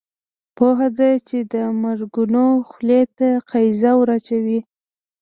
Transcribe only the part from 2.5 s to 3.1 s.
خولې